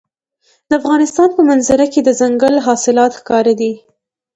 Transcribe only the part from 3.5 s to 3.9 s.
دي.